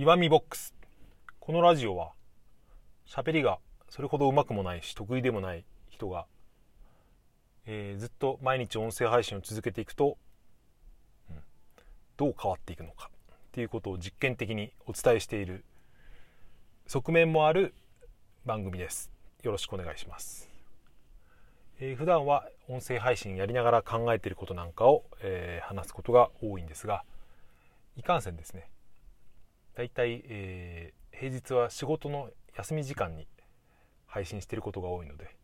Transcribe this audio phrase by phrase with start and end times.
[0.00, 0.76] 岩見ボックス。
[1.40, 2.12] このラジオは
[3.04, 6.26] 喋りがそれほどうまくもないし得意でもない人が、
[7.66, 10.16] えーずっと毎日音声配信を続けていくと、
[11.28, 11.36] うん
[12.16, 15.64] どう変わっていくのかっていうことを実験的にお伝えしている
[16.86, 17.74] 側面もある
[18.46, 19.10] 番組です。
[19.42, 20.48] よろしくお願いします、
[21.80, 27.02] えー普段は音声配信やりながら考えていることなんかを、えー話すことが多いんですが
[27.96, 28.70] いかんせんですね。
[29.78, 33.26] だいたい、えー平日は仕事の休み時間に
[34.06, 35.34] 配信してることが多いので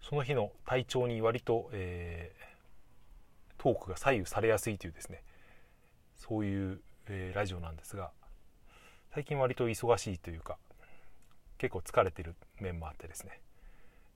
[0.00, 2.46] その日の体調に割と、えー
[3.58, 5.22] トークが左右されやすいというですね
[6.16, 8.10] そういう、えーラジオなんですが
[9.14, 10.58] 最近割と忙しいというか
[11.56, 13.40] 結構疲れてる面もあってですね、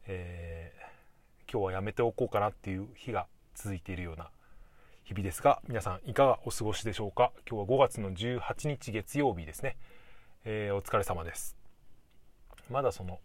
[0.06, 4.28] えー今日はやめておこうかなっていう日が続いているような
[5.10, 7.32] 日々ですが皆さんいかがお過ごしでしょうか？
[7.50, 9.76] 今日は5月の18日月曜日ですね、
[10.44, 11.56] えーお疲れ様です。
[12.70, 13.18] まだその、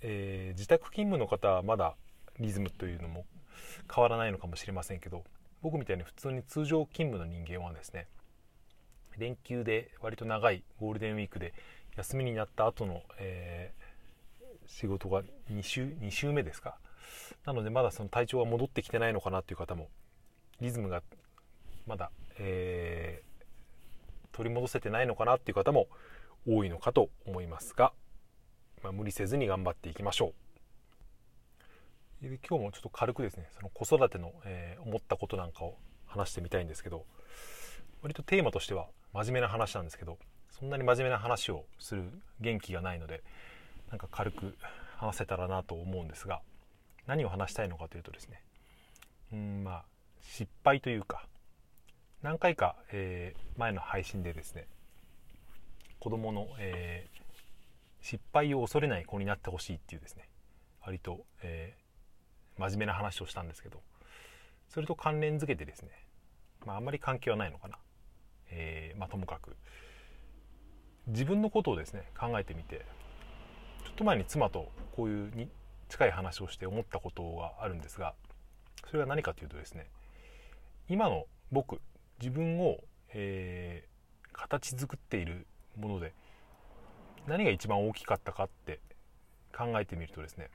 [0.00, 1.96] えー自宅勤務の方はまだ
[2.38, 3.24] リズムというのも
[3.92, 5.24] 変わらないのかもしれませんけど
[5.60, 8.06] 僕みたいに普通に通常勤務の人間はですね
[9.18, 11.52] 連休で割と長いゴールデンウィークで
[11.96, 13.90] 休みになった後の、えー
[14.66, 16.76] 仕事が2週 ,2 週目ですか？
[17.44, 19.88] なのでまだその体調が戻ってきてないのかなっていう方も
[20.60, 21.02] リズムが
[21.86, 23.30] まだ、えー
[24.32, 25.86] 取り戻せてないのかなっていう方も
[26.48, 27.92] 多いのかと思いますが、
[28.82, 30.32] まあ、無理せずに頑張っていきましょ
[32.22, 32.28] う。
[32.28, 37.04] で今日もちょっと軽くですねその子育ての、えー思ったことなんかを話してみたいんですけど
[38.02, 42.04] 割とテーマとしては真面目な話なんですけどそんなに真面目な話をする
[42.40, 43.22] 元気がないので
[43.90, 44.56] なんか軽く
[44.96, 46.40] 話せたらなと思うんですが
[47.06, 48.42] 何を話したいのかというとですね
[49.32, 49.84] うんまあ
[50.22, 51.26] 失敗というか
[52.22, 54.66] 何回か、えー前の配信でですね
[55.98, 57.20] 子供の、えー
[58.02, 60.30] 失敗を恐れない子になってほしいっていうですね
[60.82, 63.80] 割と、えー真面目な話をしたんですけど
[64.68, 65.88] それと関連づけてですね、
[66.66, 67.78] まあ、あんまり関係はないのかな、
[68.50, 69.56] えまあ、ともかく。
[71.06, 72.84] 自分のことをですね考えてみて
[73.84, 75.48] ちょっと前に妻とこういうに
[75.88, 78.14] 近い話をして思ったことがあるんですが
[78.88, 79.86] それは何かというとですね
[80.90, 81.80] 今の僕
[82.20, 82.78] 自分を、
[83.14, 83.90] えー
[84.40, 85.46] 形作っている
[85.78, 86.14] もので
[87.26, 88.80] 何が一番大きかったかって
[89.56, 90.48] 考えてみるとですね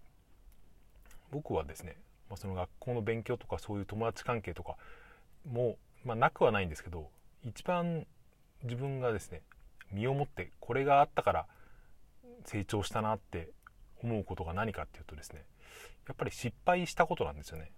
[1.31, 1.95] 僕はですね、
[2.29, 4.75] まあ、その学校の勉強とかそういう友達関係とか
[5.49, 7.09] も、まあ、なくはないんですけど
[7.43, 8.07] 一番
[8.63, 9.41] 自分がですね
[9.91, 11.45] 身をもってこれがあったから
[12.45, 13.49] 成長したなって
[14.03, 15.43] 思うことが何かっていうとですね
[16.07, 17.71] やっぱり失敗したことなんですよね。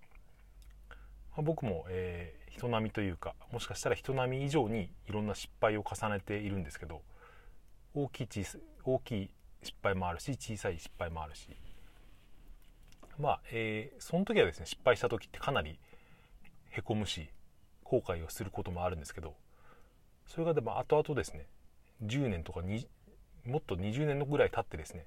[1.38, 7.03] まあ僕も、えー人並みというかもしかしたら人並み以上にいろんな失敗を重ねているんですけど
[7.94, 8.28] 大きい
[8.84, 9.30] 大きい
[9.62, 11.50] 失敗もあるし小さい失敗もあるし
[13.20, 15.78] まあ、えーその時はですね失敗した時ってかなり
[16.72, 17.30] へこむし
[17.84, 19.36] 後悔をすることもあるんですけど
[20.25, 21.46] それがでも後々ですね
[22.04, 22.88] 10年とかに
[23.46, 25.06] もっと20年のぐらい経ってですね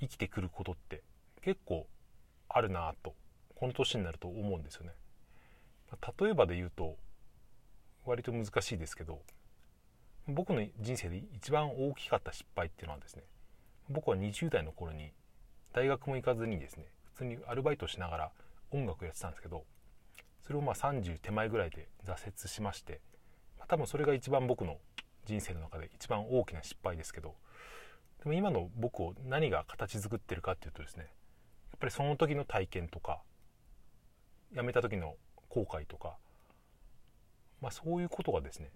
[0.00, 1.02] 生きてくることって
[1.42, 1.88] 結構
[2.48, 3.12] あるなと
[3.56, 4.92] この年になると思うんですよね。
[6.18, 6.96] 例えばで言うと
[8.04, 9.20] 割と難しいですけど
[10.28, 13.22] 僕の人生で一番大きかった失敗っていうのはですね
[13.88, 15.12] 僕は20代の頃に
[15.72, 18.30] 大学も行かずにですね普通にアルバイトしながら
[18.70, 19.64] 音楽やってたんですけど
[20.46, 23.00] それをまあ30手前ぐらいで挫折しまして、
[23.58, 24.78] ま多分それが一番僕の
[25.24, 27.34] 人生の中で一番大きな失敗ですけど
[28.22, 31.08] でも今の僕を何が形作ってるかっていうとですねや
[31.76, 33.20] っぱりその時の体験とか
[34.54, 35.16] 辞めた時の
[35.56, 36.16] 後悔とか、
[37.62, 38.70] まあ、そういうことがですね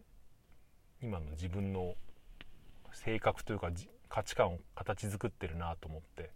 [1.02, 1.94] 今の自分の
[2.92, 3.70] 性格というか
[4.08, 6.30] 価値観を形作ってるなと思って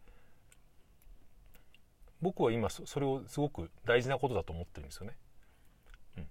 [2.21, 5.17] 僕は今そそれをすごく大事なことだと思ってるんですよね。
[6.19, 6.27] うん、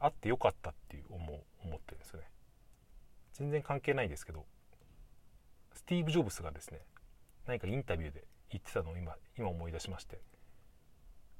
[0.00, 2.26] あってよかったっていう思う思ってるんですよね。
[3.34, 4.44] 全然関係ないんですけど
[5.72, 6.80] スティーブ・ジョブズがですね
[7.46, 10.20] 何かインタビューで言ってたのを今今思い出しまして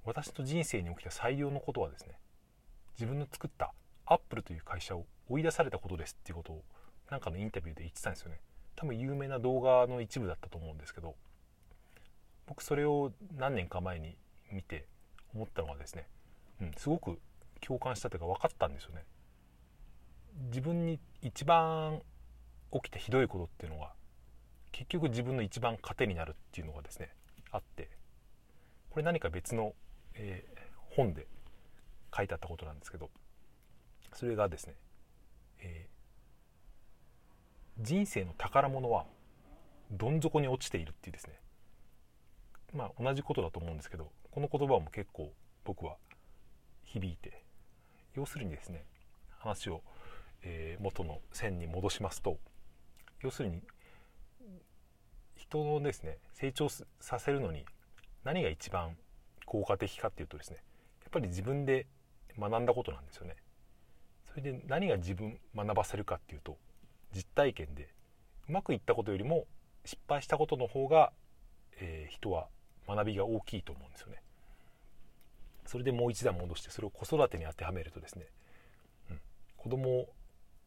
[0.05, 2.19] 私の人生に起きた最良のことはですね
[2.97, 3.73] 自分の作った
[4.07, 6.63] アップルという会社を追い出されたことですっていうことを
[7.11, 8.41] なんかのインタビューで言ってたんですよね。
[8.77, 11.15] 多分有名な動画の一部だったと思うんですけど
[12.47, 14.17] 僕それを何年か前に
[14.53, 14.87] 見て
[15.35, 16.09] 思ったのがですね、
[16.61, 17.19] うん、すごく
[17.61, 19.05] 共感したというか分かったんですよね。
[20.49, 22.03] 自分に一番
[22.73, 23.93] 起きたひどいことっていうのが
[24.73, 27.15] 結局自分の一番糧になるっていうのがですね
[27.53, 27.89] あって
[28.95, 29.75] これ何か別の、
[30.15, 30.55] えー
[30.97, 31.27] 本で
[32.17, 33.11] 書いてあったことなんですけど
[34.13, 34.75] それがですね、
[35.61, 35.95] えー
[37.81, 39.05] 人生の宝物は
[39.91, 41.41] どん底に落ちているっていうですね。
[42.73, 45.33] まあ同じことだと思うんですけどこの言葉も結構
[45.65, 45.97] 僕は
[46.85, 47.43] 響いて
[48.15, 48.85] 要するにですね
[49.39, 49.83] 話を、
[50.43, 52.39] えー、元の線に戻しますと
[53.21, 53.63] 要するに
[55.37, 56.85] 人のですね成長さ
[57.19, 57.65] せるのに
[58.25, 58.97] 何が一番
[59.45, 60.57] 効果的かっていうとですね
[61.03, 61.87] やっぱり自分で
[62.39, 63.37] 学んだことなんですよね。
[64.25, 66.59] それで何が自分学ばせるかっていうと
[67.15, 67.89] 実体験で
[68.49, 69.47] うまくいったことよりも
[69.85, 71.13] 失敗したことの方が、
[71.81, 72.49] えー、人は
[72.89, 74.21] 学びが大きいと思うんですよね。
[75.67, 78.27] それでもう一段戻してそれを子育てに当てはめるとですね、
[79.11, 79.21] うん、
[79.57, 80.09] 子供を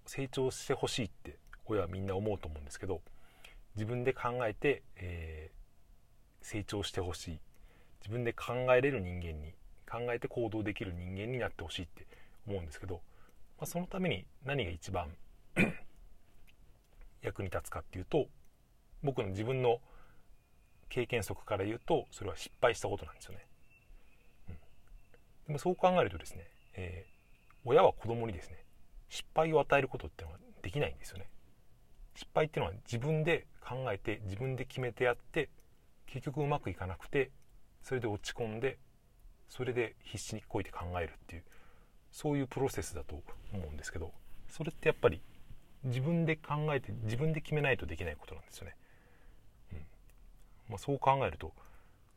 [0.06, 3.02] 成長してほしいって親はみんな思うと思うんですけど
[3.76, 7.40] 自分で考えて、えー、成長してほしい
[8.02, 9.54] 自分で考えれる人間に
[9.90, 12.06] 考えて行動できる人間になってほしいって
[12.48, 12.96] 思うんですけど、
[13.58, 15.16] まあ、そのために何が一番
[17.22, 18.28] 役に立つかっていうと
[19.04, 19.80] 僕の自分の
[20.90, 23.46] 経験則から言うとそれは失敗したことなんですよね。
[24.50, 24.56] うん、
[25.48, 28.64] でもそう考えるとですね、えー、親は子供にですね
[29.10, 31.30] 失敗を与えることってのはできないんですよね。
[32.16, 35.50] 失敗っていうのは自分で考えて自分で決めてやって
[36.08, 37.32] 結局うまくいかなくて
[37.84, 38.78] それで落ち込んで
[39.50, 41.44] それで必死にこいて考えるっていう
[42.12, 43.22] そういうプロセスだと
[43.54, 44.12] 思うんですけど
[44.50, 45.22] それってやっぱり
[45.84, 48.76] 自分で考えて自分で決めないとできないことなんですよね。
[49.74, 49.78] うん
[50.70, 51.54] まあ、そう考えると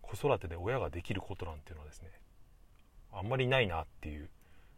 [0.02, 2.10] 子育てで親ができることなんていうのはですね
[3.12, 4.28] あんまりないなっていう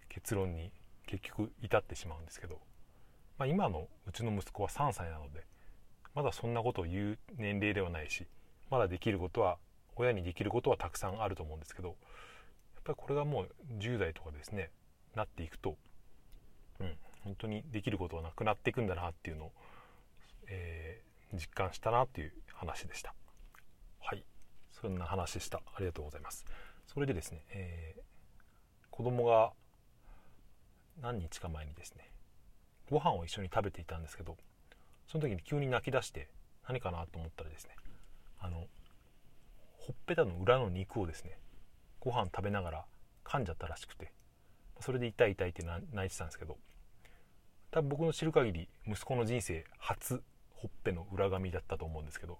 [0.08, 0.70] 結論に
[1.06, 2.58] 結局至ってしまうんですけど、
[3.38, 5.44] まあ、今のうちの息子は3歳なので
[6.14, 8.26] まだそんなことを言う年齢ではないし
[8.70, 9.58] まだできることは
[9.96, 11.96] 親にできることはたくさんあると思うんですけどやっ
[12.84, 13.48] ぱりこれがもう
[13.78, 14.70] 10代とかですね
[15.14, 15.76] なっていくと、
[16.80, 19.52] うん、本当にできることはなくなっていくんだなっていうのを、
[20.48, 23.14] えー、実感したなっていう話でした。
[24.00, 24.24] はい。
[24.70, 25.58] そんな話でした。
[25.74, 26.46] ありがとうございます。
[26.86, 28.02] それでですね、えー、
[28.90, 29.52] 子供が
[31.00, 32.10] 何日か前にですね
[32.90, 34.36] ご飯を一緒に食べていたんですけど
[35.06, 36.28] その時に急に泣き出して
[36.68, 37.76] 何かなと思ったらですね
[38.40, 38.66] あの
[39.82, 41.36] ほっぺたの裏の肉をですね
[41.98, 42.84] ご飯食べながら
[43.24, 44.12] 噛んじゃったらしくて
[44.80, 46.56] それで痛い痛いって泣いてたんですけど
[47.72, 50.22] 多分僕の知る限り息子の人生初
[50.54, 52.38] ほっぺの裏紙だったと思うんですけど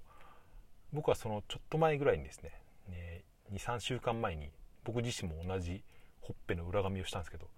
[0.92, 2.52] 僕はそのちょっと前ぐらいにですね
[2.88, 4.50] ね23週間前に
[4.84, 5.82] 僕自身も同じ
[6.20, 7.48] ほっぺの裏紙をしたんですけど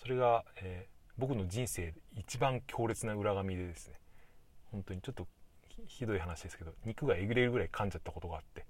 [0.00, 3.94] それが、えー、僕の人生一番強烈な裏紙でですね
[4.72, 5.26] 本当にちょっと
[5.86, 8.64] ひどい話ですけど肉がえぐれるぐらい噛んじゃったことがあって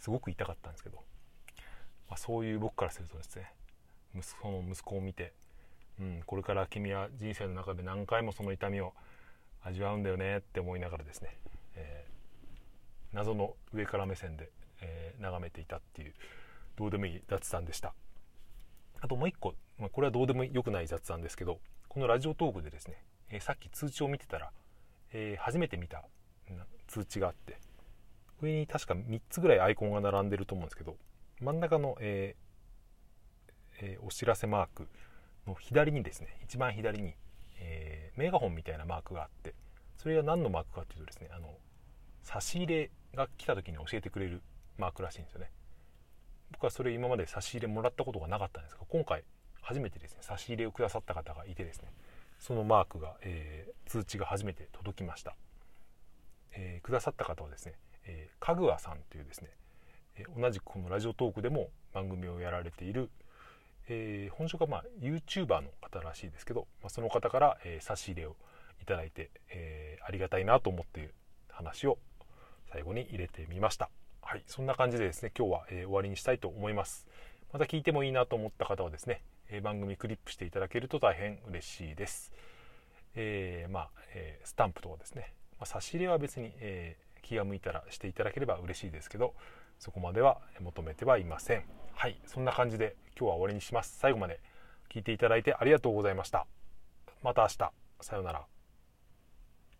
[0.00, 0.98] すごく痛かったんですけど、
[2.08, 3.52] まあ、そういう僕からするとですね
[4.14, 5.32] 息子の息子を見て
[6.00, 8.94] うん、これから君は人生の中で何回もその痛みを
[9.62, 11.36] 味わうんだよねって思いながらですね、
[11.76, 14.50] えー、謎の上から目線で、
[14.80, 16.14] えー、眺めていたっていう
[16.76, 17.92] どうでもいい雑談でした。
[19.02, 21.58] あともう一個、まあ、これはどうでもよくない雑談ですけど
[21.88, 24.50] このラジオトークでですね、えー、さっき通知を見てたら、
[25.12, 26.02] え初めて見た
[26.86, 27.58] 通知があって
[28.40, 30.96] 上に確か3つぐらいアイコンが並んでると思うんですけど
[31.40, 32.36] 真ん中の、え
[33.82, 34.88] えお知らせマーク
[35.46, 37.14] の左にですね一番左に、
[37.58, 39.54] えー、メガホンみたいなマークがあって
[39.96, 41.54] それが何のマークかっていうとですねあの
[42.22, 44.42] 差し入れが来た時に教えてくれる
[44.76, 45.50] マークらしいんですよね。
[46.52, 49.24] 僕はそれ今まで差し入れもらったことがなかったんですが今回
[49.60, 51.92] 初めてですね差し入れをくださった方がいてですね
[52.40, 55.36] そのマークが、えー、通知が初めて届きました、
[56.52, 57.74] えー、くださった方はですね、
[58.06, 59.48] えー、かぐわさんというですね、
[60.16, 63.10] え同じくこのラジオトークでも番組をやられている
[63.92, 68.36] えー、本職はまあ YouTuber の方らしいですけど、まあ、その方から、え、差し入れを
[68.80, 71.12] いただいて、え、ありがたいなと思っている
[71.48, 71.98] 話を
[72.72, 73.90] 最後に入れてみました。
[74.22, 77.06] はいそんな感じでですね今日は、え終わりにしたいと思います。
[77.52, 82.30] また聞いてもいいなと思った方はですね、え番組クリップしていただけると大変嬉しいです、
[83.16, 89.34] えまあ、えスタンプとかですね、まあ、差し入れは別に、え気が向いたらしていただければ嬉しいですけど
[89.78, 91.64] そこまでは求めてはいません。
[91.94, 93.98] はいそんな感じで今日は終わりにします。
[93.98, 94.40] 最後まで
[94.90, 96.46] 聞いていただいてありがとうございました。
[97.22, 97.72] また明日。
[98.02, 98.59] さようなら。